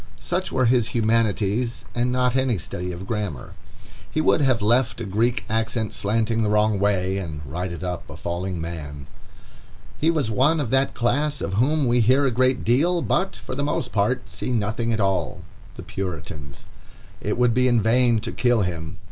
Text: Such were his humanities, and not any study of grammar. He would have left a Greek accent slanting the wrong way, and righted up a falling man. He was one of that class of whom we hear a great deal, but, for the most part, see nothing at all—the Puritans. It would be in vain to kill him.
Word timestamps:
Such 0.19 0.51
were 0.51 0.65
his 0.65 0.95
humanities, 0.97 1.85
and 1.93 2.11
not 2.11 2.35
any 2.35 2.57
study 2.57 2.91
of 2.91 3.05
grammar. 3.05 3.53
He 4.09 4.19
would 4.19 4.41
have 4.41 4.59
left 4.59 4.99
a 4.99 5.05
Greek 5.05 5.45
accent 5.47 5.93
slanting 5.93 6.41
the 6.41 6.49
wrong 6.49 6.79
way, 6.79 7.19
and 7.19 7.41
righted 7.45 7.83
up 7.83 8.09
a 8.09 8.17
falling 8.17 8.59
man. 8.59 9.05
He 9.99 10.09
was 10.09 10.31
one 10.31 10.59
of 10.59 10.71
that 10.71 10.95
class 10.95 11.39
of 11.39 11.53
whom 11.53 11.87
we 11.87 11.99
hear 12.01 12.25
a 12.25 12.31
great 12.31 12.65
deal, 12.65 13.03
but, 13.03 13.35
for 13.35 13.53
the 13.53 13.63
most 13.63 13.91
part, 13.91 14.27
see 14.27 14.51
nothing 14.51 14.91
at 14.91 14.99
all—the 14.99 15.83
Puritans. 15.83 16.65
It 17.21 17.37
would 17.37 17.53
be 17.53 17.67
in 17.67 17.79
vain 17.79 18.19
to 18.21 18.31
kill 18.31 18.63
him. 18.63 18.97